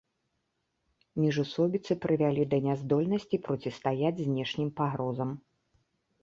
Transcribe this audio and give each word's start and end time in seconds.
Міжусобіцы 1.23 1.97
прывялі 2.05 2.43
да 2.53 2.57
няздольнасці 2.69 3.41
процістаяць 3.45 4.21
знешнім 4.25 4.73
пагрозам. 4.81 5.29